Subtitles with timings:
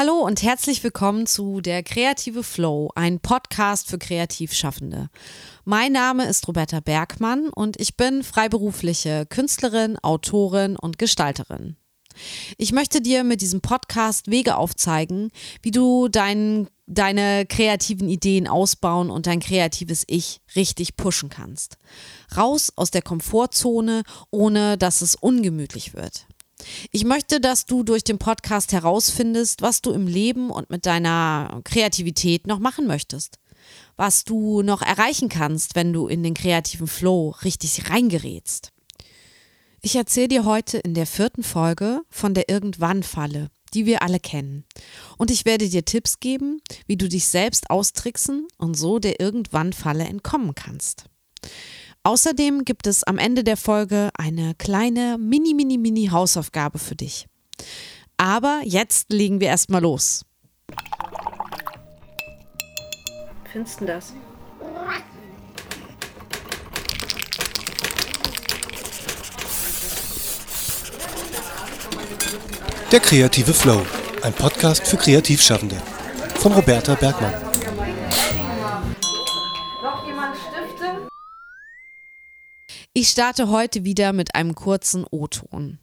[0.00, 5.10] Hallo und herzlich willkommen zu der Kreative Flow, ein Podcast für Kreativschaffende.
[5.66, 11.76] Mein Name ist Roberta Bergmann und ich bin freiberufliche Künstlerin, Autorin und Gestalterin.
[12.56, 19.10] Ich möchte dir mit diesem Podcast Wege aufzeigen, wie du dein, deine kreativen Ideen ausbauen
[19.10, 21.76] und dein kreatives Ich richtig pushen kannst.
[22.34, 26.24] Raus aus der Komfortzone, ohne dass es ungemütlich wird.
[26.90, 31.60] Ich möchte, dass du durch den Podcast herausfindest, was du im Leben und mit deiner
[31.64, 33.38] Kreativität noch machen möchtest.
[33.96, 38.72] Was du noch erreichen kannst, wenn du in den kreativen Flow richtig reingerätst.
[39.82, 44.64] Ich erzähle dir heute in der vierten Folge von der Irgendwann-Falle, die wir alle kennen.
[45.16, 50.04] Und ich werde dir Tipps geben, wie du dich selbst austricksen und so der Irgendwann-Falle
[50.04, 51.04] entkommen kannst.
[52.02, 57.26] Außerdem gibt es am Ende der Folge eine kleine mini, mini, mini Hausaufgabe für dich.
[58.16, 60.24] Aber jetzt legen wir erstmal los.
[63.52, 64.14] Findest du das?
[72.90, 73.82] Der kreative Flow,
[74.22, 75.76] ein Podcast für Kreativschaffende
[76.36, 77.49] von Roberta Bergmann.
[82.92, 85.78] Ich starte heute wieder mit einem kurzen O-Ton.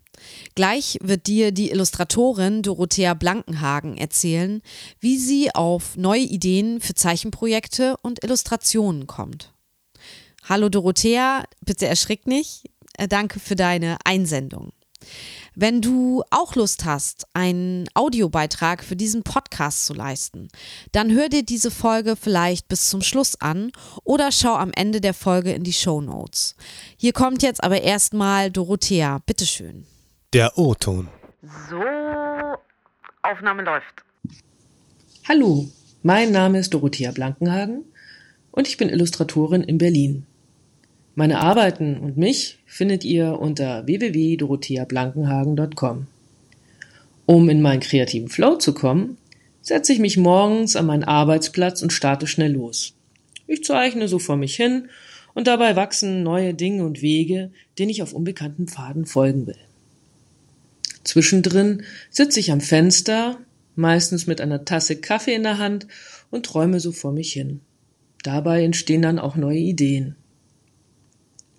[0.56, 4.62] Gleich wird dir die Illustratorin Dorothea Blankenhagen erzählen,
[5.00, 9.54] wie sie auf neue Ideen für Zeichenprojekte und Illustrationen kommt.
[10.50, 12.66] Hallo Dorothea, bitte erschrick nicht.
[12.98, 14.74] Äh, danke für deine Einsendung.
[15.60, 20.50] Wenn du auch Lust hast, einen Audiobeitrag für diesen Podcast zu leisten,
[20.92, 23.72] dann hör dir diese Folge vielleicht bis zum Schluss an
[24.04, 26.56] oder schau am Ende der Folge in die Show Notes.
[26.96, 29.88] Hier kommt jetzt aber erstmal Dorothea, bitteschön.
[30.32, 31.08] Der O-Ton.
[31.72, 31.82] So,
[33.24, 34.04] Aufnahme läuft.
[35.28, 35.68] Hallo,
[36.04, 37.84] mein Name ist Dorothea Blankenhagen
[38.52, 40.28] und ich bin Illustratorin in Berlin.
[41.20, 46.06] Meine Arbeiten und mich findet ihr unter www.dorotheablankenhagen.com.
[47.26, 49.18] Um in meinen kreativen Flow zu kommen,
[49.64, 52.94] setze ich mich morgens an meinen Arbeitsplatz und starte schnell los.
[53.48, 54.90] Ich zeichne so vor mich hin
[55.34, 57.50] und dabei wachsen neue Dinge und Wege,
[57.80, 59.58] denen ich auf unbekannten Pfaden folgen will.
[61.04, 61.82] Zwischendrin
[62.12, 63.40] sitze ich am Fenster,
[63.76, 65.88] meistens mit einer Tasse Kaffee in der Hand
[66.30, 67.62] und träume so vor mich hin.
[68.22, 70.16] Dabei entstehen dann auch neue Ideen.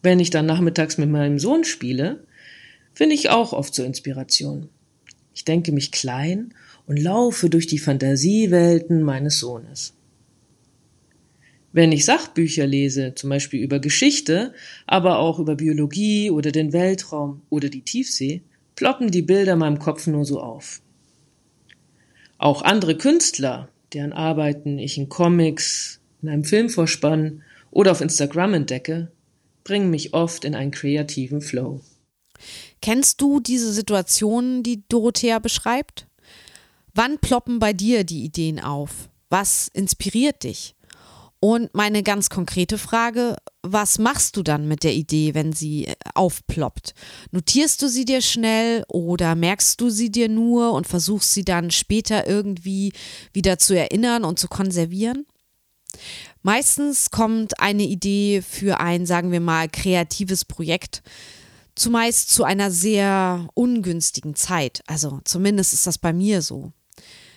[0.02, 2.24] Wenn ich dann nachmittags mit meinem Sohn spiele,
[2.94, 4.68] finde ich auch oft so Inspiration.
[5.34, 6.54] Ich denke mich klein
[6.86, 9.94] und laufe durch die Fantasiewelten meines Sohnes.
[11.72, 14.54] Wenn ich Sachbücher lese, zum Beispiel über Geschichte,
[14.86, 18.42] aber auch über Biologie oder den Weltraum oder die Tiefsee,
[18.74, 20.80] ploppen die Bilder in meinem Kopf nur so auf.
[22.38, 29.10] Auch andere Künstler, deren Arbeiten ich in Comics, in einem Filmvorspann oder auf Instagram entdecke,
[29.68, 31.82] bringen mich oft in einen kreativen Flow.
[32.80, 36.06] Kennst du diese Situationen, die Dorothea beschreibt?
[36.94, 39.10] Wann ploppen bei dir die Ideen auf?
[39.28, 40.74] Was inspiriert dich?
[41.40, 45.94] Und meine ganz konkrete Frage, was machst du dann mit der Idee, wenn sie äh,
[46.14, 46.94] aufploppt?
[47.30, 51.70] Notierst du sie dir schnell oder merkst du sie dir nur und versuchst sie dann
[51.70, 52.92] später irgendwie
[53.34, 55.26] wieder zu erinnern und zu konservieren?
[56.48, 61.02] Meistens kommt eine Idee für ein, sagen wir mal, kreatives Projekt
[61.74, 64.80] zumeist zu einer sehr ungünstigen Zeit.
[64.86, 66.72] Also zumindest ist das bei mir so.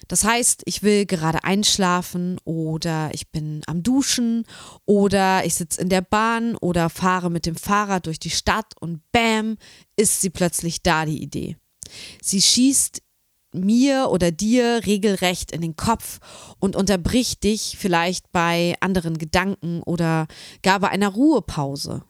[0.07, 4.45] Das heißt, ich will gerade einschlafen oder ich bin am Duschen
[4.85, 9.01] oder ich sitze in der Bahn oder fahre mit dem Fahrrad durch die Stadt und
[9.11, 9.57] bam,
[9.97, 11.57] ist sie plötzlich da, die Idee.
[12.21, 13.01] Sie schießt
[13.53, 16.19] mir oder dir regelrecht in den Kopf
[16.59, 20.27] und unterbricht dich vielleicht bei anderen Gedanken oder
[20.63, 22.03] gar bei einer Ruhepause.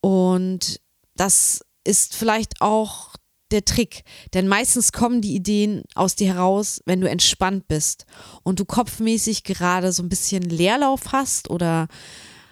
[0.00, 0.80] Und
[1.14, 3.14] das ist vielleicht auch
[3.50, 4.02] der Trick,
[4.34, 8.04] denn meistens kommen die Ideen aus dir heraus, wenn du entspannt bist
[8.42, 11.88] und du kopfmäßig gerade so ein bisschen Leerlauf hast oder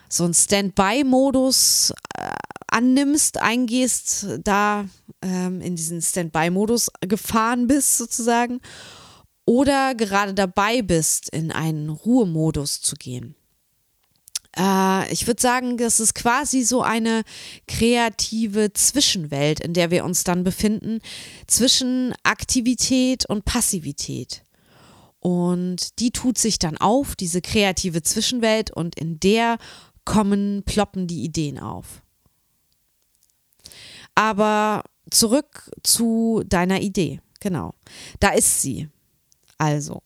[0.09, 2.31] so einen Standby-Modus äh,
[2.69, 4.87] annimmst, eingehst, da
[5.23, 8.61] ähm, in diesen Standby-Modus gefahren bist sozusagen
[9.47, 13.37] oder gerade dabei bist, in einen Ruhemodus zu gehen.
[14.57, 17.23] Äh, ich würde sagen, das ist quasi so eine
[17.69, 21.01] kreative Zwischenwelt, in der wir uns dann befinden,
[21.47, 24.43] zwischen Aktivität und Passivität.
[25.21, 29.59] Und die tut sich dann auf, diese kreative Zwischenwelt, und in der
[30.07, 32.03] kommen, ploppen die Ideen auf.
[34.15, 37.21] Aber zurück zu deiner Idee.
[37.41, 37.75] Genau.
[38.19, 38.89] Da ist sie.
[39.59, 40.03] Also,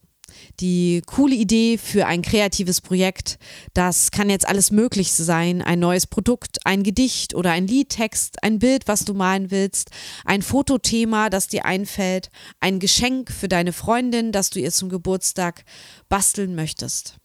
[0.59, 3.39] die coole Idee für ein kreatives Projekt.
[3.73, 5.63] Das kann jetzt alles Mögliche sein.
[5.63, 9.91] Ein neues Produkt, ein Gedicht oder ein Liedtext, ein Bild, was du malen willst,
[10.25, 15.65] ein Fotothema, das dir einfällt, ein Geschenk für deine Freundin, das du ihr zum Geburtstag
[16.09, 17.20] basteln möchtest.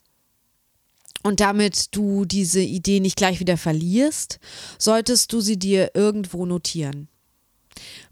[1.25, 4.38] Und damit du diese Idee nicht gleich wieder verlierst,
[4.77, 7.07] solltest du sie dir irgendwo notieren.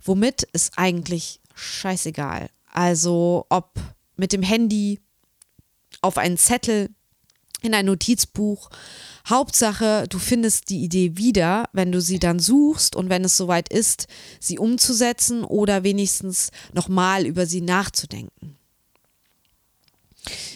[0.03, 2.49] Womit ist eigentlich scheißegal.
[2.71, 3.79] Also ob
[4.15, 4.99] mit dem Handy,
[6.01, 6.89] auf einen Zettel,
[7.61, 8.71] in ein Notizbuch.
[9.29, 13.71] Hauptsache, du findest die Idee wieder, wenn du sie dann suchst und wenn es soweit
[13.71, 14.07] ist,
[14.39, 18.57] sie umzusetzen oder wenigstens nochmal über sie nachzudenken.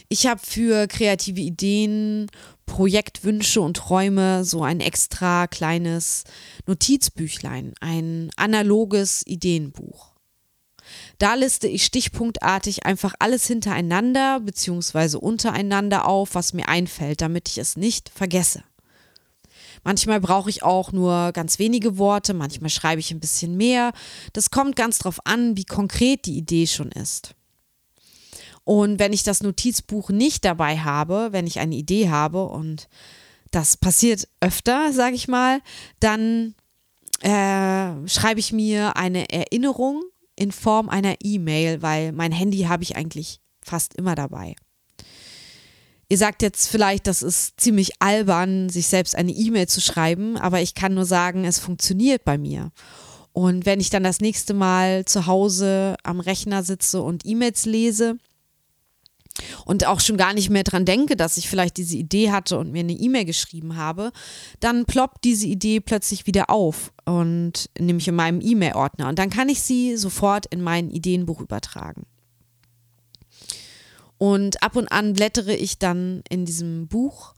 [0.09, 2.27] Ich habe für kreative Ideen,
[2.65, 6.23] Projektwünsche und Träume so ein extra kleines
[6.65, 10.13] Notizbüchlein, ein analoges Ideenbuch.
[11.17, 15.17] Da liste ich stichpunktartig einfach alles hintereinander bzw.
[15.17, 18.63] untereinander auf, was mir einfällt, damit ich es nicht vergesse.
[19.83, 23.93] Manchmal brauche ich auch nur ganz wenige Worte, manchmal schreibe ich ein bisschen mehr.
[24.33, 27.36] Das kommt ganz drauf an, wie konkret die Idee schon ist.
[28.67, 32.89] Und wenn ich das Notizbuch nicht dabei habe, wenn ich eine Idee habe und
[33.49, 35.61] das passiert öfter, sage ich mal,
[36.01, 36.53] dann
[37.21, 40.03] äh, schreibe ich mir eine Erinnerung
[40.35, 44.53] in Form einer E-Mail, weil mein Handy habe ich eigentlich fast immer dabei.
[46.09, 50.59] Ihr sagt jetzt vielleicht, das ist ziemlich albern, sich selbst eine E-Mail zu schreiben, aber
[50.59, 52.71] ich kann nur sagen, es funktioniert bei mir.
[53.31, 58.17] Und wenn ich dann das nächste Mal zu Hause am Rechner sitze und E-Mails lese,
[59.65, 62.71] und auch schon gar nicht mehr dran denke, dass ich vielleicht diese Idee hatte und
[62.71, 64.11] mir eine E-Mail geschrieben habe,
[64.59, 69.49] dann ploppt diese Idee plötzlich wieder auf und nämlich in meinem E-Mail-Ordner und dann kann
[69.49, 72.05] ich sie sofort in mein Ideenbuch übertragen.
[74.17, 77.33] Und ab und an blättere ich dann in diesem Buch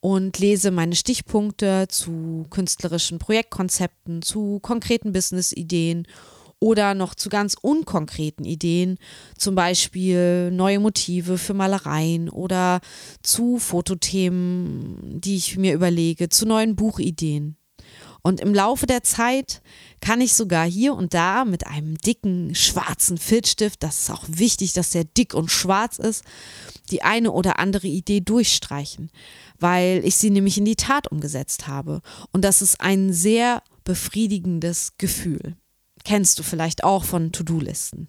[0.00, 6.06] und lese meine Stichpunkte zu künstlerischen Projektkonzepten, zu konkreten Business-Ideen
[6.64, 8.96] oder noch zu ganz unkonkreten Ideen,
[9.36, 12.80] zum Beispiel neue Motive für Malereien oder
[13.22, 17.58] zu Fotothemen, die ich mir überlege, zu neuen Buchideen.
[18.22, 19.60] Und im Laufe der Zeit
[20.00, 24.72] kann ich sogar hier und da mit einem dicken schwarzen Filzstift, das ist auch wichtig,
[24.72, 26.24] dass der dick und schwarz ist,
[26.90, 29.10] die eine oder andere Idee durchstreichen,
[29.60, 32.00] weil ich sie nämlich in die Tat umgesetzt habe.
[32.32, 35.58] Und das ist ein sehr befriedigendes Gefühl.
[36.04, 38.08] Kennst du vielleicht auch von To-Do-Listen.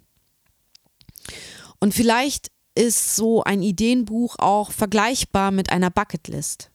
[1.79, 6.71] Und vielleicht ist so ein Ideenbuch auch vergleichbar mit einer Bucketlist.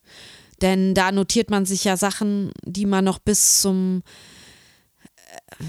[0.62, 4.02] Denn da notiert man sich ja Sachen, die man noch bis zum
[5.48, 5.64] äh,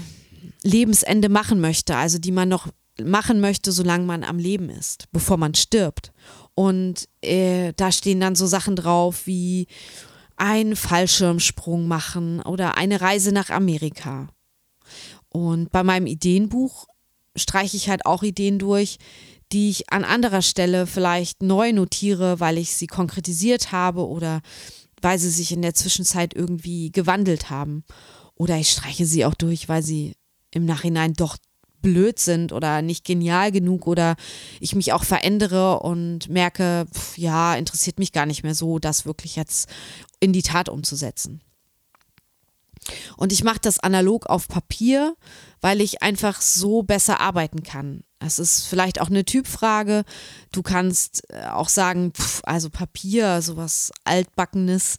[0.62, 2.68] Lebensende machen möchte, also die man noch
[3.02, 6.12] machen möchte, solange man am Leben ist, bevor man stirbt.
[6.54, 9.66] Und äh, da stehen dann so Sachen drauf wie
[10.36, 14.28] einen Fallschirmsprung machen oder eine Reise nach Amerika
[15.32, 16.86] und bei meinem Ideenbuch
[17.36, 18.98] streiche ich halt auch Ideen durch,
[19.52, 24.40] die ich an anderer Stelle vielleicht neu notiere, weil ich sie konkretisiert habe oder
[25.00, 27.84] weil sie sich in der Zwischenzeit irgendwie gewandelt haben.
[28.34, 30.14] Oder ich streiche sie auch durch, weil sie
[30.52, 31.36] im Nachhinein doch
[31.80, 34.16] blöd sind oder nicht genial genug oder
[34.60, 39.04] ich mich auch verändere und merke, pf, ja, interessiert mich gar nicht mehr so, das
[39.04, 39.68] wirklich jetzt
[40.20, 41.40] in die Tat umzusetzen.
[43.16, 45.16] Und ich mache das analog auf Papier,
[45.60, 48.02] weil ich einfach so besser arbeiten kann.
[48.18, 50.04] Es ist vielleicht auch eine Typfrage.
[50.52, 54.98] Du kannst äh, auch sagen, pff, also Papier, sowas altbackenes.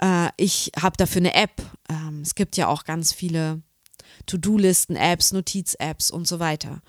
[0.00, 1.62] Äh, ich habe dafür eine App.
[1.88, 3.62] Ähm, es gibt ja auch ganz viele
[4.26, 6.80] To-Do-Listen-Apps, Notiz-Apps und so weiter.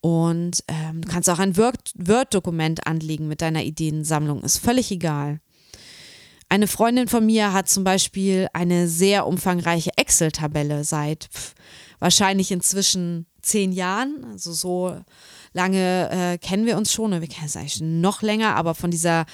[0.00, 4.42] Und ähm, du kannst auch ein Word-Dokument anlegen mit deiner Ideensammlung.
[4.42, 5.40] Ist völlig egal.
[6.48, 11.54] Eine Freundin von mir hat zum Beispiel eine sehr umfangreiche Excel-Tabelle seit pff,
[11.98, 14.24] wahrscheinlich inzwischen zehn Jahren.
[14.32, 14.96] Also so
[15.52, 17.12] lange äh, kennen wir uns schon.
[17.12, 19.26] Wir kennen es eigentlich noch länger, aber von dieser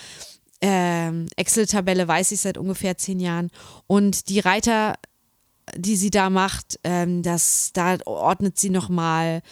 [0.63, 3.51] äh, Excel-Tabelle weiß ich seit ungefähr zehn Jahren.
[3.87, 4.95] Und die Reiter,
[5.77, 9.43] die sie da macht, ähm, das, da ordnet sie nochmal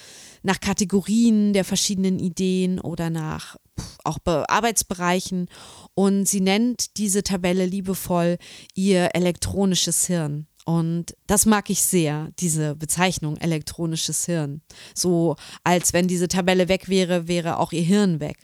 [0.42, 3.56] nach Kategorien der verschiedenen Ideen oder nach
[4.04, 5.48] auch Arbeitsbereichen
[5.94, 8.38] und sie nennt diese Tabelle liebevoll
[8.74, 10.46] ihr elektronisches Hirn.
[10.64, 14.60] Und das mag ich sehr, diese Bezeichnung elektronisches Hirn.
[14.94, 18.36] So als wenn diese Tabelle weg wäre, wäre auch ihr Hirn weg.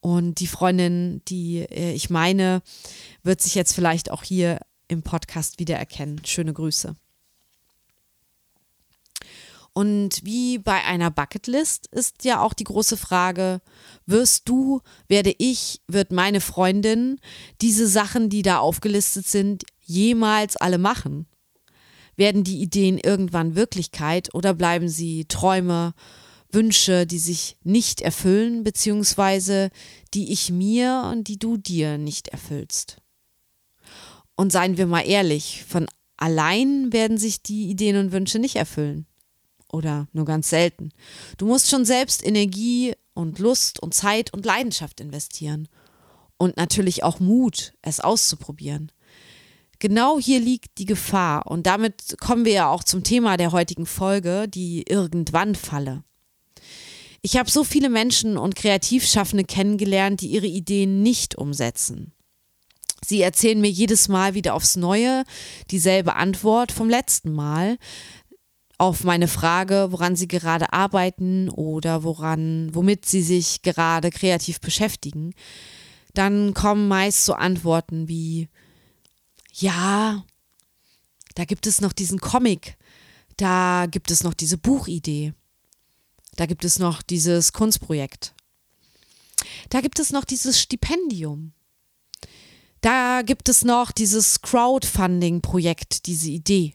[0.00, 2.62] Und die Freundin, die äh, ich meine,
[3.22, 6.24] wird sich jetzt vielleicht auch hier im Podcast wiedererkennen.
[6.24, 6.96] Schöne Grüße.
[9.72, 13.60] Und wie bei einer Bucketlist ist ja auch die große Frage,
[14.06, 17.20] wirst du, werde ich, wird meine Freundin
[17.60, 21.26] diese Sachen, die da aufgelistet sind, jemals alle machen?
[22.16, 25.94] Werden die Ideen irgendwann Wirklichkeit oder bleiben sie Träume,
[26.50, 29.70] Wünsche, die sich nicht erfüllen, beziehungsweise
[30.14, 32.96] die ich mir und die du dir nicht erfüllst?
[34.34, 39.06] Und seien wir mal ehrlich, von allein werden sich die Ideen und Wünsche nicht erfüllen
[39.70, 40.90] oder nur ganz selten.
[41.36, 45.68] Du musst schon selbst Energie und Lust und Zeit und Leidenschaft investieren.
[46.36, 48.92] Und natürlich auch Mut, es auszuprobieren.
[49.80, 53.86] Genau hier liegt die Gefahr und damit kommen wir ja auch zum Thema der heutigen
[53.86, 56.02] Folge, die Irgendwann-Falle.
[57.22, 62.12] Ich habe so viele Menschen und Kreativschaffende kennengelernt, die ihre Ideen nicht umsetzen.
[63.04, 65.24] Sie erzählen mir jedes Mal wieder aufs Neue
[65.70, 67.78] dieselbe Antwort vom letzten Mal,
[68.78, 75.34] auf meine Frage, woran sie gerade arbeiten oder woran, womit sie sich gerade kreativ beschäftigen,
[76.14, 78.48] dann kommen meist so Antworten wie,
[79.52, 80.24] ja,
[81.34, 82.76] da gibt es noch diesen Comic,
[83.36, 85.34] da gibt es noch diese Buchidee,
[86.36, 88.32] da gibt es noch dieses Kunstprojekt,
[89.70, 91.52] da gibt es noch dieses Stipendium,
[92.80, 96.74] da gibt es noch dieses Crowdfunding-Projekt, diese Idee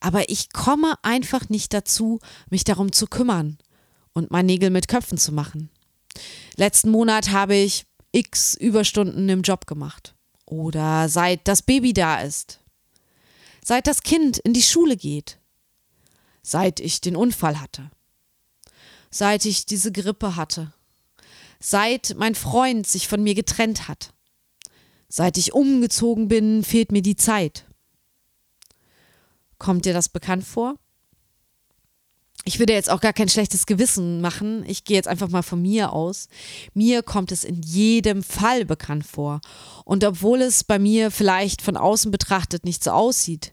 [0.00, 3.58] aber ich komme einfach nicht dazu, mich darum zu kümmern
[4.12, 5.70] und mein Nägel mit Köpfen zu machen.
[6.56, 10.14] Letzten Monat habe ich x Überstunden im Job gemacht.
[10.46, 12.60] Oder seit das Baby da ist.
[13.64, 15.38] Seit das Kind in die Schule geht.
[16.42, 17.90] Seit ich den Unfall hatte.
[19.10, 20.72] Seit ich diese Grippe hatte.
[21.60, 24.12] Seit mein Freund sich von mir getrennt hat.
[25.08, 27.64] Seit ich umgezogen bin, fehlt mir die Zeit.
[29.60, 30.74] Kommt dir das bekannt vor?
[32.46, 34.64] Ich würde jetzt auch gar kein schlechtes Gewissen machen.
[34.66, 36.28] Ich gehe jetzt einfach mal von mir aus.
[36.72, 39.42] Mir kommt es in jedem Fall bekannt vor.
[39.84, 43.52] Und obwohl es bei mir vielleicht von außen betrachtet nicht so aussieht,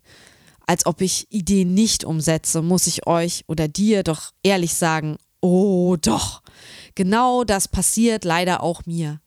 [0.66, 5.98] als ob ich Ideen nicht umsetze, muss ich euch oder dir doch ehrlich sagen, oh
[6.00, 6.42] doch,
[6.96, 9.20] genau das passiert leider auch mir.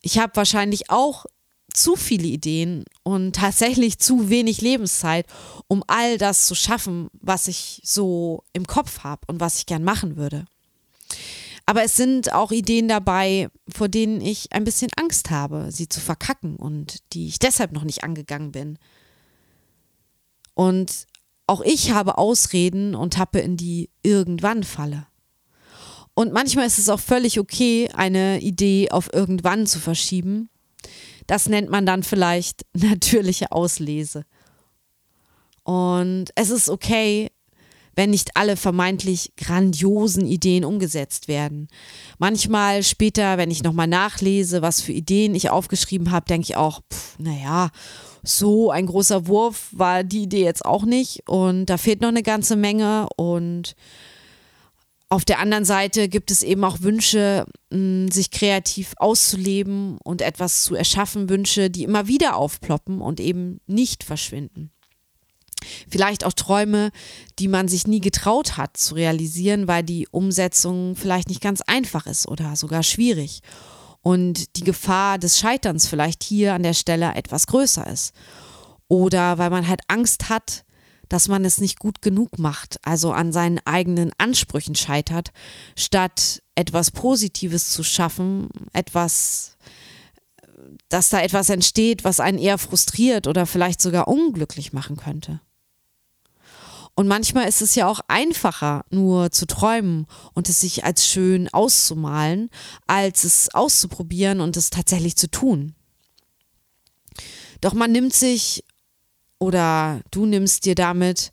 [0.00, 1.26] Ich habe wahrscheinlich auch
[1.72, 5.26] zu viele Ideen und tatsächlich zu wenig Lebenszeit,
[5.66, 9.84] um all das zu schaffen, was ich so im Kopf habe und was ich gern
[9.84, 10.46] machen würde.
[11.66, 16.00] Aber es sind auch Ideen dabei, vor denen ich ein bisschen Angst habe, sie zu
[16.00, 18.78] verkacken und die ich deshalb noch nicht angegangen bin.
[20.54, 21.06] Und
[21.46, 25.06] auch ich habe Ausreden und tappe in die irgendwann Falle.
[26.14, 30.48] Und manchmal ist es auch völlig okay, eine Idee auf irgendwann zu verschieben
[31.28, 34.24] das nennt man dann vielleicht natürliche Auslese.
[35.62, 37.30] Und es ist okay,
[37.94, 41.66] wenn nicht alle vermeintlich grandiosen Ideen umgesetzt werden.
[42.18, 46.80] Manchmal später, wenn ich nochmal nachlese, was für Ideen ich aufgeschrieben habe, denke ich auch,
[46.92, 47.70] pff, naja,
[48.22, 52.22] so ein großer Wurf war die Idee jetzt auch nicht und da fehlt noch eine
[52.22, 53.74] ganze Menge und
[55.10, 60.74] auf der anderen Seite gibt es eben auch Wünsche, sich kreativ auszuleben und etwas zu
[60.74, 64.70] erschaffen, Wünsche, die immer wieder aufploppen und eben nicht verschwinden.
[65.88, 66.90] Vielleicht auch Träume,
[67.38, 72.06] die man sich nie getraut hat zu realisieren, weil die Umsetzung vielleicht nicht ganz einfach
[72.06, 73.40] ist oder sogar schwierig
[74.02, 78.14] und die Gefahr des Scheiterns vielleicht hier an der Stelle etwas größer ist.
[78.86, 80.64] Oder weil man halt Angst hat,
[81.08, 85.30] dass man es nicht gut genug macht, also an seinen eigenen Ansprüchen scheitert,
[85.76, 89.56] statt etwas Positives zu schaffen, etwas,
[90.88, 95.40] dass da etwas entsteht, was einen eher frustriert oder vielleicht sogar unglücklich machen könnte.
[96.98, 101.48] Und manchmal ist es ja auch einfacher, nur zu träumen und es sich als schön
[101.52, 102.50] auszumalen,
[102.88, 105.76] als es auszuprobieren und es tatsächlich zu tun.
[107.60, 108.64] Doch man nimmt sich
[109.38, 111.32] oder du nimmst dir damit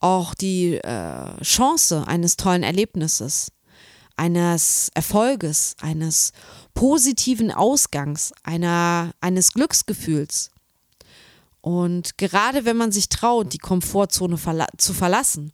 [0.00, 3.52] auch die äh, Chance eines tollen Erlebnisses,
[4.16, 6.32] eines Erfolges, eines
[6.74, 10.50] positiven Ausgangs, einer, eines Glücksgefühls.
[11.60, 15.52] Und gerade wenn man sich traut, die Komfortzone verla zu verlassen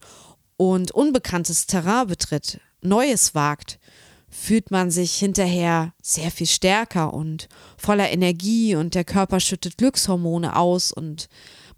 [0.56, 3.78] und unbekanntes Terrain betritt, Neues wagt,
[4.30, 10.54] fühlt man sich hinterher sehr viel stärker und voller Energie und der Körper schüttet Glückshormone
[10.56, 11.28] aus und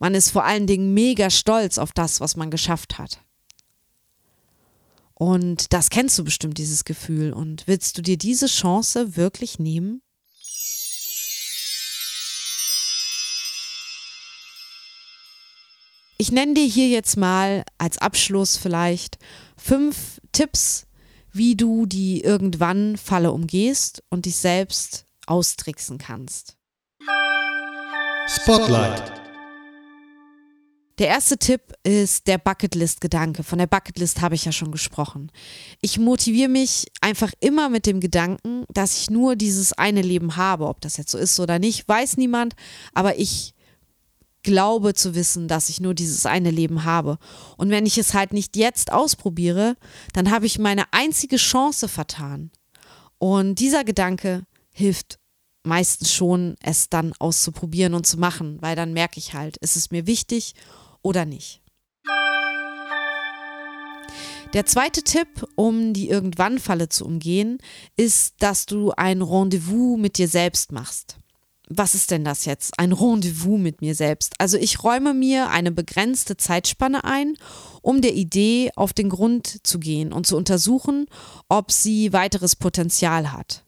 [0.00, 3.22] man ist vor allen Dingen mega stolz auf das, was man geschafft hat.
[5.14, 7.34] Und das kennst du bestimmt, dieses Gefühl.
[7.34, 10.00] Und willst du dir diese Chance wirklich nehmen?
[16.16, 19.18] Ich nenne dir hier jetzt mal als Abschluss vielleicht
[19.56, 20.86] fünf Tipps,
[21.32, 26.56] wie du die irgendwann Falle umgehst und dich selbst austricksen kannst.
[28.26, 29.29] Spotlight.
[31.00, 33.42] Der erste Tipp ist der Bucketlist-Gedanke.
[33.42, 35.32] Von der Bucketlist habe ich ja schon gesprochen.
[35.80, 40.66] Ich motiviere mich einfach immer mit dem Gedanken, dass ich nur dieses eine Leben habe.
[40.66, 42.54] Ob das jetzt so ist oder nicht, weiß niemand.
[42.92, 43.54] Aber ich
[44.42, 47.16] glaube zu wissen, dass ich nur dieses eine Leben habe.
[47.56, 49.76] Und wenn ich es halt nicht jetzt ausprobiere,
[50.12, 52.50] dann habe ich meine einzige Chance vertan.
[53.16, 55.18] Und dieser Gedanke hilft
[55.62, 59.90] meistens schon, es dann auszuprobieren und zu machen, weil dann merke ich halt, ist es
[59.90, 60.54] mir wichtig
[61.02, 61.60] oder nicht.
[64.52, 67.58] Der zweite Tipp, um die Irgendwann-Falle zu umgehen,
[67.96, 71.18] ist, dass du ein Rendezvous mit dir selbst machst.
[71.68, 72.80] Was ist denn das jetzt?
[72.80, 74.34] Ein Rendezvous mit mir selbst.
[74.38, 77.36] Also ich räume mir eine begrenzte Zeitspanne ein,
[77.80, 81.06] um der Idee auf den Grund zu gehen und zu untersuchen,
[81.48, 83.64] ob sie weiteres Potenzial hat.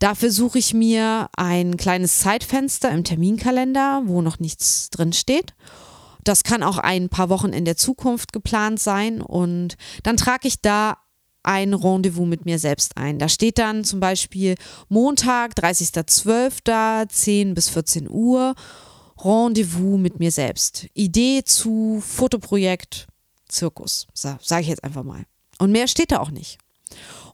[0.00, 5.54] Dafür suche ich mir ein kleines Zeitfenster im Terminkalender, wo noch nichts drin steht
[6.24, 10.60] das kann auch ein paar Wochen in der Zukunft geplant sein und dann trage ich
[10.60, 10.98] da
[11.42, 13.18] ein Rendezvous mit mir selbst ein.
[13.18, 14.56] Da steht dann zum Beispiel
[14.88, 18.54] Montag, 30.12., 10 bis 14 Uhr,
[19.18, 20.86] Rendezvous mit mir selbst.
[20.94, 23.06] Idee zu Fotoprojekt
[23.48, 25.24] Zirkus, sage ich jetzt einfach mal.
[25.58, 26.58] Und mehr steht da auch nicht.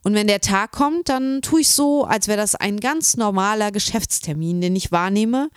[0.03, 3.73] Und wenn der Tag kommt, dann tue ich so, als wäre das ein ganz normaler
[3.73, 5.51] Geschäftstermin, den ich wahrnehme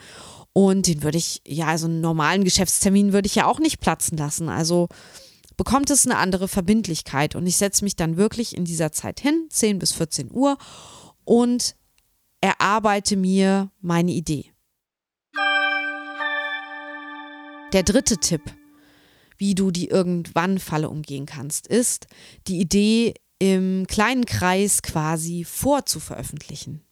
[0.54, 4.18] und den würde ich, ja, also einen normalen Geschäftstermin würde ich ja auch nicht platzen
[4.18, 4.50] lassen.
[4.50, 4.90] Also
[5.58, 7.36] bekommt es eine andere Verbindlichkeit.
[7.36, 10.58] Und ich setze mich dann wirklich in dieser Zeit hin, 10 bis 14 Uhr,
[11.26, 11.76] und
[12.42, 14.54] erarbeite mir meine Idee.
[17.74, 18.42] Der dritte Tipp,
[19.38, 22.08] wie du die irgendwann Falle umgehen kannst, ist,
[22.48, 26.84] die Idee im kleinen Kreis quasi vorzuveröffentlichen.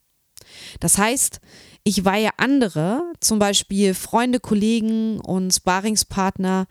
[0.79, 1.39] Das heißt,
[1.83, 6.67] ich weihe andere, zum Beispiel Freunde, Kollegen und Sparingspartner,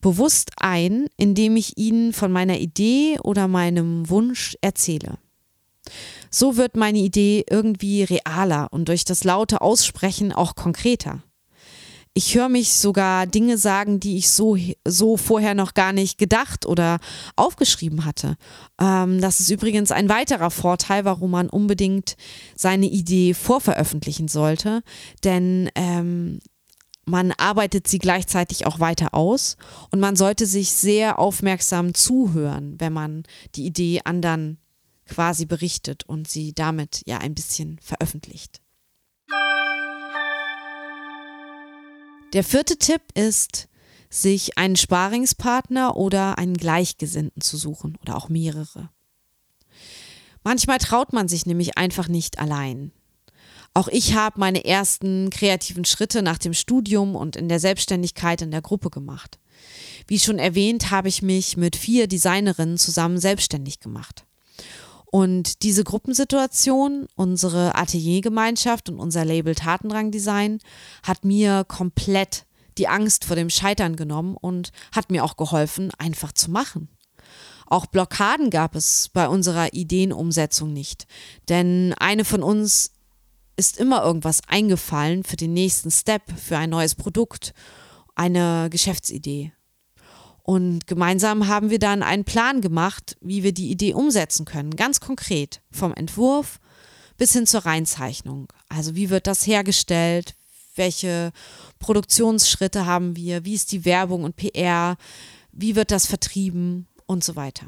[0.00, 5.18] bewusst ein, indem ich ihnen von meiner Idee oder meinem Wunsch erzähle.
[6.30, 11.22] So wird meine Idee irgendwie realer und durch das laute Aussprechen auch konkreter
[12.16, 14.56] ich höre mich sogar Dinge sagen, die ich so,
[14.88, 16.98] so vorher noch gar nicht gedacht oder
[17.36, 18.38] aufgeschrieben hatte.
[18.80, 22.16] Ähm, das ist übrigens ein weiterer Vorteil, warum man unbedingt
[22.54, 24.82] seine Idee vorveröffentlichen sollte,
[25.24, 26.38] denn ähm,
[27.04, 29.58] man arbeitet sie gleichzeitig auch weiter aus
[29.90, 33.24] und man sollte sich sehr aufmerksam zuhören, wenn man
[33.56, 34.56] die Idee anderen
[35.06, 38.62] quasi berichtet und sie damit ja ein bisschen veröffentlicht.
[42.36, 43.66] Der vierte Tipp ist,
[44.10, 48.90] sich einen Sparingspartner oder einen Gleichgesinnten zu suchen oder auch mehrere.
[50.44, 52.92] Manchmal traut man sich nämlich einfach nicht allein.
[53.72, 58.50] Auch ich habe meine ersten kreativen Schritte nach dem Studium und in der Selbstständigkeit in
[58.50, 59.38] der Gruppe gemacht.
[60.06, 64.26] Wie schon erwähnt, habe ich mich mit vier Designerinnen zusammen selbstständig gemacht.
[65.10, 70.58] Und diese Gruppensituation, unsere Ateliergemeinschaft und unser Label Tatendrang Design
[71.02, 72.44] hat mir komplett
[72.76, 76.88] die Angst vor dem Scheitern genommen und hat mir auch geholfen, einfach zu machen.
[77.66, 81.06] Auch Blockaden gab es bei unserer Ideenumsetzung nicht,
[81.48, 82.92] denn eine von uns
[83.56, 87.54] ist immer irgendwas eingefallen für den nächsten Step, für ein neues Produkt,
[88.14, 89.52] eine Geschäftsidee.
[90.46, 95.00] Und gemeinsam haben wir dann einen Plan gemacht, wie wir die Idee umsetzen können, ganz
[95.00, 96.60] konkret, vom Entwurf
[97.16, 98.46] bis hin zur Reinzeichnung.
[98.68, 100.36] Also wie wird das hergestellt,
[100.76, 101.32] welche
[101.80, 104.96] Produktionsschritte haben wir, wie ist die Werbung und PR,
[105.50, 107.66] wie wird das vertrieben und so weiter.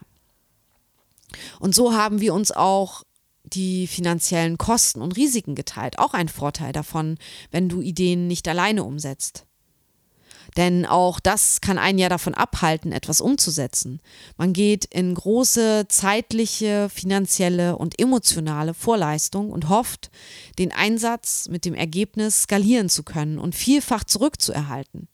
[1.58, 3.02] Und so haben wir uns auch
[3.42, 5.98] die finanziellen Kosten und Risiken geteilt.
[5.98, 7.18] Auch ein Vorteil davon,
[7.50, 9.47] wenn du Ideen nicht alleine umsetzt.
[10.58, 14.00] Denn auch das kann einen ja davon abhalten, etwas umzusetzen.
[14.36, 20.10] Man geht in große zeitliche, finanzielle und emotionale Vorleistung und hofft,
[20.58, 25.06] den Einsatz mit dem Ergebnis skalieren zu können und vielfach zurückzuerhalten.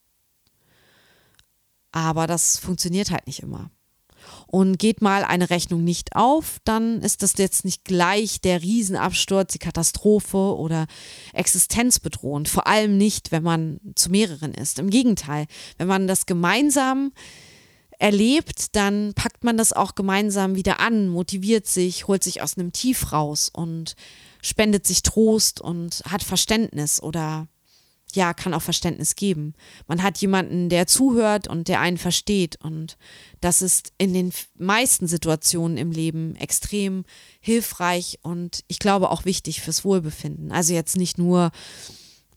[1.92, 3.70] Aber das funktioniert halt nicht immer.
[4.46, 9.52] Und geht mal eine Rechnung nicht auf, dann ist das jetzt nicht gleich der Riesenabsturz,
[9.52, 10.86] die Katastrophe oder
[11.32, 12.48] existenzbedrohend.
[12.48, 14.78] Vor allem nicht, wenn man zu mehreren ist.
[14.78, 15.46] Im Gegenteil,
[15.78, 17.12] wenn man das gemeinsam
[17.98, 22.72] erlebt, dann packt man das auch gemeinsam wieder an, motiviert sich, holt sich aus einem
[22.72, 23.94] Tief raus und
[24.42, 27.48] spendet sich Trost und hat Verständnis oder
[28.14, 29.54] ja, kann auch Verständnis geben.
[29.86, 32.56] Man hat jemanden, der zuhört und der einen versteht.
[32.62, 32.96] Und
[33.40, 37.04] das ist in den meisten Situationen im Leben extrem
[37.40, 40.52] hilfreich und ich glaube auch wichtig fürs Wohlbefinden.
[40.52, 41.50] Also jetzt nicht nur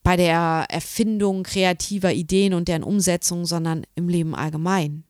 [0.04, 5.04] bei der Erfindung kreativer Ideen und deren Umsetzung, sondern im Leben allgemein.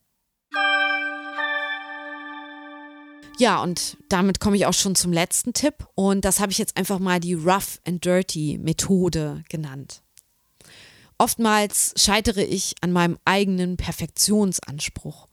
[3.40, 5.88] Ja, und damit komme ich auch schon zum letzten Tipp.
[5.94, 10.02] Und das habe ich jetzt einfach mal die Rough and Dirty Methode genannt.
[11.18, 15.28] Oftmals scheitere ich an meinem eigenen Perfektionsanspruch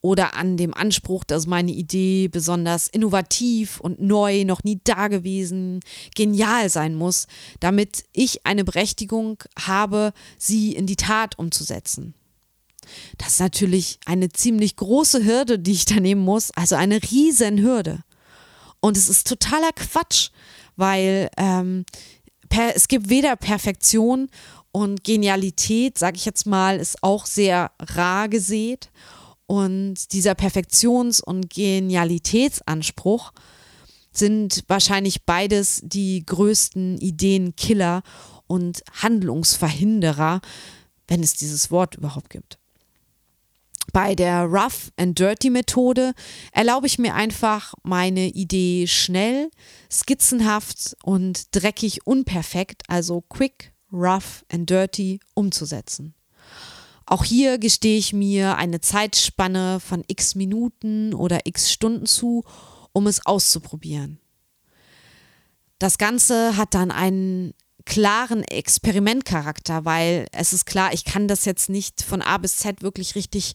[0.00, 5.80] oder an dem Anspruch, dass meine Idee besonders innovativ und neu, noch nie dagewesen,
[6.14, 7.26] genial sein muss,
[7.60, 12.14] damit ich eine Berechtigung habe, sie in die Tat umzusetzen.
[13.18, 17.60] Das ist natürlich eine ziemlich große Hürde, die ich da nehmen muss, also eine riesen
[17.60, 18.04] Hürde.
[18.80, 20.30] Und es ist totaler Quatsch,
[20.76, 21.84] weil ähm,
[22.74, 24.28] es gibt weder Perfektion
[24.76, 28.90] und Genialität, sage ich jetzt mal, ist auch sehr rar gesät.
[29.46, 33.32] Und dieser Perfektions- und Genialitätsanspruch
[34.12, 38.02] sind wahrscheinlich beides die größten Ideenkiller
[38.48, 40.42] und Handlungsverhinderer,
[41.08, 42.58] wenn es dieses Wort überhaupt gibt.
[43.94, 46.12] Bei der Rough and Dirty Methode
[46.52, 49.48] erlaube ich mir einfach, meine Idee schnell,
[49.90, 56.14] skizzenhaft und dreckig unperfekt, also quick, rough and dirty, umzusetzen.
[57.06, 62.44] Auch hier gestehe ich mir eine Zeitspanne von x Minuten oder x Stunden zu,
[62.92, 64.18] um es auszuprobieren.
[65.78, 67.52] Das Ganze hat dann einen
[67.84, 72.82] klaren Experimentcharakter, weil es ist klar, ich kann das jetzt nicht von A bis Z
[72.82, 73.54] wirklich richtig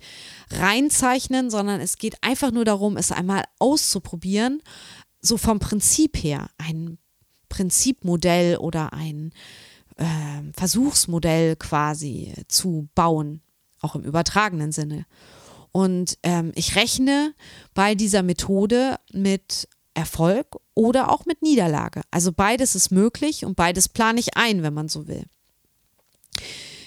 [0.50, 4.64] reinzeichnen, sondern es geht einfach nur darum, es einmal auszuprobieren,
[5.20, 6.98] so vom Prinzip her, ein
[7.50, 9.34] Prinzipmodell oder ein
[10.02, 13.42] äh, Versuchsmodell quasi zu bauen,
[13.82, 15.06] auch im übertragenen Sinne.
[15.72, 17.34] Und ähm, ich rechne
[17.74, 22.02] bei dieser Methode mit Erfolg oder auch mit Niederlage.
[22.12, 25.26] Also beides ist möglich und beides plane ich ein, wenn man so will.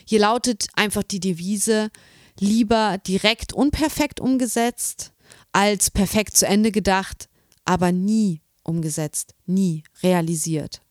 [0.07, 1.91] Hier lautet einfach die Devise,
[2.39, 5.13] lieber direkt unperfekt umgesetzt,
[5.53, 7.29] als perfekt zu Ende gedacht,
[7.65, 10.84] aber nie umgesetzt, nie realisiert.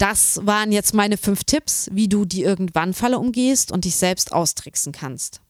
[0.00, 4.92] Das waren jetzt meine fünf Tipps, wie du die Irgendwann-Falle umgehst und dich selbst austricksen
[4.92, 5.42] kannst.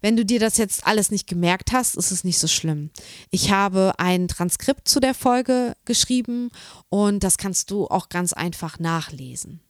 [0.00, 2.88] Wenn du dir das jetzt alles nicht gemerkt hast, ist es nicht so schlimm.
[3.30, 6.50] Ich habe ein Transkript zu der Folge geschrieben
[6.88, 9.60] und das kannst du auch ganz einfach nachlesen.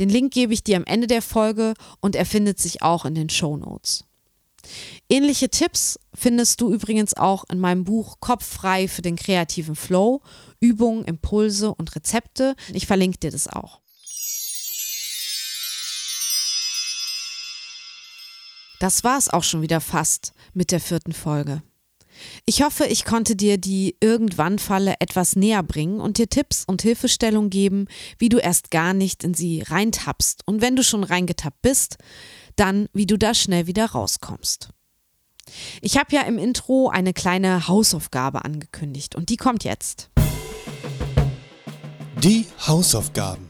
[0.00, 3.14] Den Link gebe ich dir am Ende der Folge und er findet sich auch in
[3.14, 4.04] den Show Notes.
[5.08, 10.22] Ähnliche Tipps findest du übrigens auch in meinem Buch Kopf frei für den kreativen Flow,
[10.60, 12.54] Übungen, Impulse und Rezepte.
[12.72, 13.80] Ich verlinke dir das auch.
[18.80, 21.62] Das war es auch schon wieder fast mit der vierten Folge.
[22.46, 27.48] Ich hoffe, ich konnte dir die Irgendwann-Falle etwas näher bringen und dir Tipps und Hilfestellung
[27.48, 27.86] geben,
[28.18, 31.96] wie du erst gar nicht in sie reintappst und wenn du schon reingetappt bist,
[32.56, 34.70] dann wie du da schnell wieder rauskommst.
[35.80, 40.10] Ich habe ja im Intro eine kleine Hausaufgabe angekündigt und die kommt jetzt.
[42.22, 43.48] Die Hausaufgaben.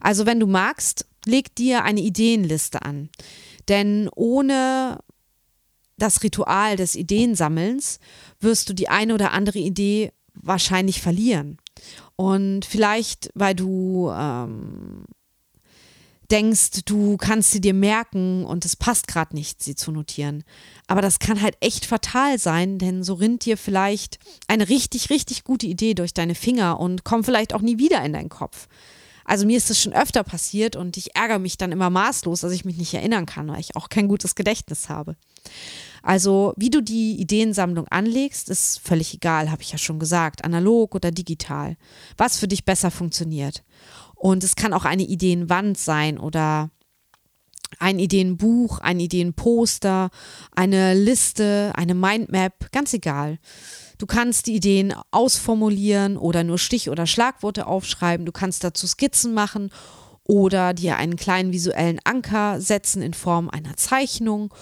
[0.00, 3.10] Also wenn du magst, leg dir eine Ideenliste an.
[3.68, 4.98] Denn ohne
[5.96, 8.00] das Ritual des Ideensammelns
[8.40, 11.58] wirst du die eine oder andere Idee wahrscheinlich verlieren.
[12.16, 15.04] Und vielleicht, weil du ähm,
[16.30, 20.44] denkst, du kannst sie dir merken und es passt gerade nicht, sie zu notieren.
[20.86, 25.44] Aber das kann halt echt fatal sein, denn so rinnt dir vielleicht eine richtig, richtig
[25.44, 28.68] gute Idee durch deine Finger und kommt vielleicht auch nie wieder in deinen Kopf.
[29.24, 32.52] Also mir ist das schon öfter passiert und ich ärgere mich dann immer maßlos, dass
[32.52, 35.16] ich mich nicht erinnern kann, weil ich auch kein gutes Gedächtnis habe.
[36.02, 40.94] Also wie du die Ideensammlung anlegst, ist völlig egal, habe ich ja schon gesagt, analog
[40.94, 41.76] oder digital.
[42.18, 43.64] Was für dich besser funktioniert.
[44.24, 46.70] Und es kann auch eine Ideenwand sein oder
[47.78, 50.08] ein Ideenbuch, ein Ideenposter,
[50.56, 53.38] eine Liste, eine Mindmap, ganz egal.
[53.98, 58.24] Du kannst die Ideen ausformulieren oder nur Stich- oder Schlagworte aufschreiben.
[58.24, 59.68] Du kannst dazu Skizzen machen
[60.26, 64.54] oder dir einen kleinen visuellen Anker setzen in Form einer Zeichnung.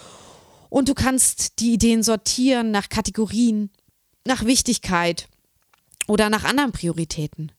[0.67, 3.69] Und du kannst die Ideen sortieren nach Kategorien,
[4.27, 5.29] nach Wichtigkeit
[6.09, 7.53] oder nach anderen Prioritäten.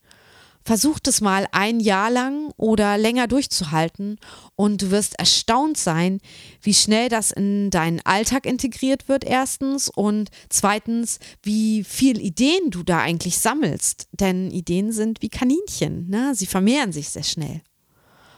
[0.65, 4.19] Versuch es mal ein Jahr lang oder länger durchzuhalten
[4.57, 6.21] und du wirst erstaunt sein,
[6.63, 12.83] wie schnell das in deinen Alltag integriert wird, erstens und zweitens, wie viel Ideen du
[12.83, 14.09] da eigentlich sammelst.
[14.13, 16.35] Denn Ideen sind wie Kaninchen, ne?
[16.35, 17.61] sie vermehren sich sehr schnell.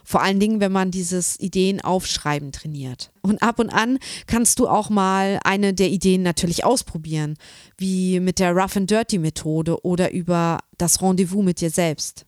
[0.08, 3.10] Vor allen Dingen, wenn man dieses Ideen aufschreiben trainiert.
[3.22, 7.36] Und ab und an kannst du auch mal eine der Ideen natürlich ausprobieren,
[7.76, 12.24] wie mit der Rough and Dirty Methode oder über das Rendezvous mit dir selbst.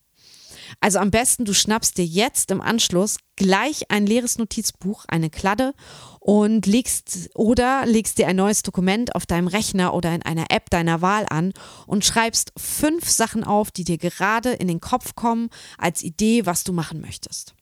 [0.80, 5.72] Also am besten, du schnappst dir jetzt im Anschluss gleich ein leeres Notizbuch, eine Kladde
[6.18, 10.68] und legst oder legst dir ein neues Dokument auf deinem Rechner oder in einer App
[10.70, 11.52] deiner Wahl an
[11.86, 16.64] und schreibst fünf Sachen auf, die dir gerade in den Kopf kommen als Idee, was
[16.64, 17.54] du machen möchtest.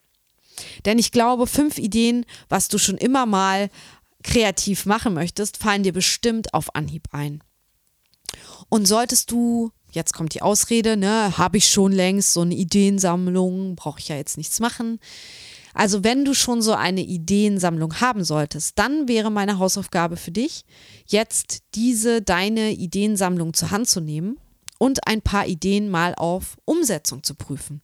[0.84, 3.70] Denn ich glaube, fünf Ideen, was du schon immer mal
[4.22, 7.42] kreativ machen möchtest, fallen dir bestimmt auf Anhieb ein.
[8.68, 13.76] Und solltest du, jetzt kommt die Ausrede, ne, habe ich schon längst so eine Ideensammlung,
[13.76, 14.98] brauche ich ja jetzt nichts machen.
[15.74, 20.64] Also wenn du schon so eine Ideensammlung haben solltest, dann wäre meine Hausaufgabe für dich,
[21.06, 24.38] jetzt diese deine Ideensammlung zur Hand zu nehmen
[24.78, 27.82] und ein paar Ideen mal auf Umsetzung zu prüfen.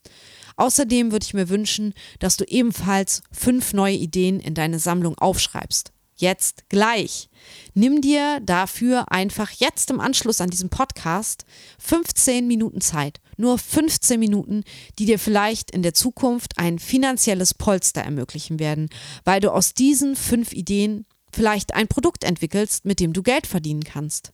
[0.57, 5.93] Außerdem würde ich mir wünschen, dass du ebenfalls fünf neue Ideen in deine Sammlung aufschreibst.
[6.15, 7.29] Jetzt gleich.
[7.75, 11.45] Nimm dir dafür einfach jetzt im Anschluss an diesem Podcast
[11.79, 13.21] 15 Minuten Zeit.
[13.37, 14.63] Nur 15 Minuten,
[14.99, 18.89] die dir vielleicht in der Zukunft ein finanzielles Polster ermöglichen werden,
[19.25, 23.83] weil du aus diesen fünf Ideen vielleicht ein Produkt entwickelst, mit dem du Geld verdienen
[23.83, 24.33] kannst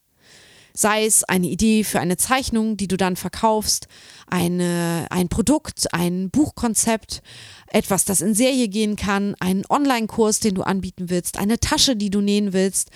[0.79, 3.89] sei es eine Idee für eine Zeichnung, die du dann verkaufst,
[4.27, 7.21] eine, ein Produkt, ein Buchkonzept,
[7.67, 12.09] etwas, das in Serie gehen kann, einen Online-Kurs, den du anbieten willst, eine Tasche, die
[12.09, 12.91] du nähen willst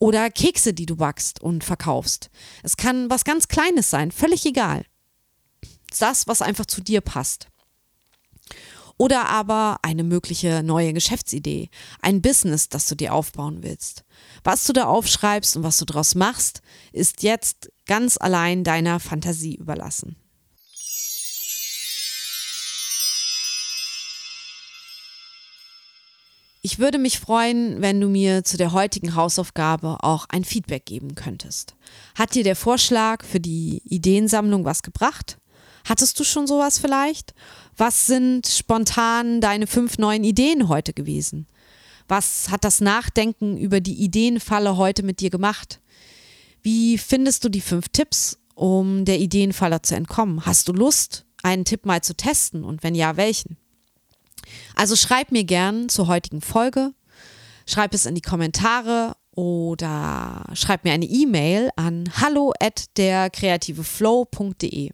[0.00, 2.28] oder Kekse, die du backst und verkaufst.
[2.64, 4.84] Es kann was ganz Kleines sein, völlig egal.
[5.96, 7.46] Das, was einfach zu dir passt.
[8.96, 11.70] Oder aber eine mögliche neue Geschäftsidee,
[12.02, 14.04] ein Business, das du dir aufbauen willst.
[14.44, 19.56] Was du da aufschreibst und was du daraus machst, ist jetzt ganz allein deiner Fantasie
[19.56, 20.16] überlassen.
[26.60, 31.14] Ich würde mich freuen, wenn du mir zu der heutigen Hausaufgabe auch ein Feedback geben
[31.14, 31.74] könntest.
[32.14, 35.38] Hat dir der Vorschlag für die Ideensammlung was gebracht?
[35.88, 37.32] Hattest du schon sowas vielleicht?
[37.76, 41.46] Was sind spontan deine fünf neuen Ideen heute gewesen?
[42.08, 45.80] Was hat das Nachdenken über die Ideenfalle heute mit dir gemacht?
[46.62, 50.44] Wie findest du die fünf Tipps, um der Ideenfalle zu entkommen?
[50.46, 53.58] Hast du Lust, einen Tipp mal zu testen und wenn ja, welchen?
[54.74, 56.94] Also schreib mir gern zur heutigen Folge,
[57.66, 64.90] schreib es in die Kommentare oder schreib mir eine E-Mail an hallo at derkreativeflow.de.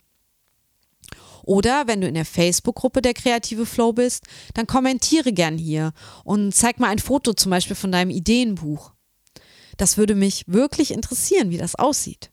[1.45, 5.93] Oder wenn du in der Facebook-Gruppe der Kreative Flow bist, dann kommentiere gern hier
[6.25, 8.93] und zeig mal ein Foto zum Beispiel von deinem Ideenbuch.
[9.77, 12.31] Das würde mich wirklich interessieren, wie das aussieht.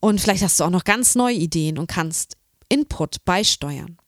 [0.00, 2.36] Und vielleicht hast du auch noch ganz neue Ideen und kannst
[2.68, 3.98] Input beisteuern.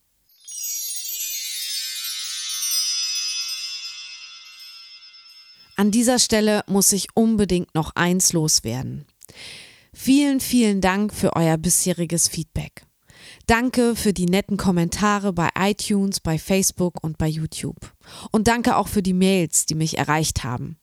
[5.76, 9.06] An dieser Stelle muss ich unbedingt noch eins loswerden.
[9.92, 12.86] Vielen, vielen Dank für euer bisheriges Feedback.
[13.46, 17.92] Danke für die netten Kommentare bei iTunes, bei Facebook und bei YouTube.
[18.30, 20.78] Und danke auch für die Mails, die mich erreicht haben.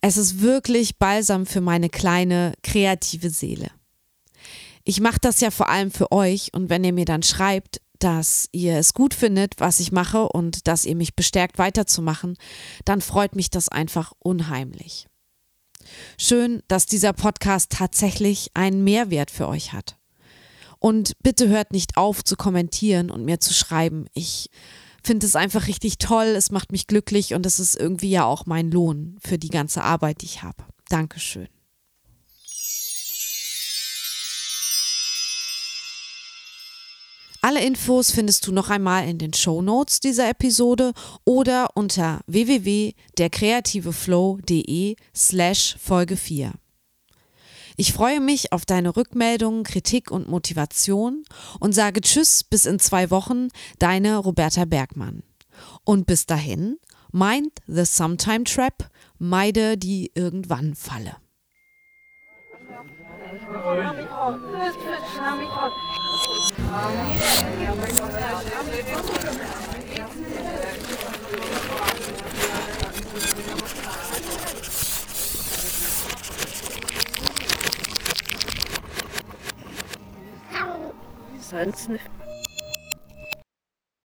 [0.00, 3.70] Es ist wirklich balsam für meine kleine kreative Seele.
[4.82, 8.48] Ich mache das ja vor allem für euch und wenn ihr mir dann schreibt, dass
[8.50, 12.36] ihr es gut findet, was ich mache und dass ihr mich bestärkt weiterzumachen,
[12.84, 15.06] dann freut mich das einfach unheimlich.
[16.18, 19.96] Schön, dass dieser Podcast tatsächlich einen Mehrwert für euch hat.
[20.82, 24.06] Und bitte hört nicht auf zu kommentieren und mir zu schreiben.
[24.14, 24.50] Ich
[25.04, 28.46] finde es einfach richtig toll, es macht mich glücklich und es ist irgendwie ja auch
[28.46, 30.64] mein Lohn für die ganze Arbeit, die ich habe.
[30.88, 31.46] Dankeschön.
[37.42, 44.96] Alle Infos findest du noch einmal in den Show Notes dieser Episode oder unter www.derkreativeflow.de
[45.14, 46.54] slash Folge 4.
[47.76, 51.24] Ich freue mich auf deine Rückmeldungen, Kritik und Motivation
[51.60, 55.22] und sage Tschüss bis in zwei Wochen, deine Roberta Bergmann.
[55.84, 56.78] Und bis dahin,
[57.12, 61.16] mind the sometime trap, meide die irgendwann Falle.
[81.52, 81.90] Sonst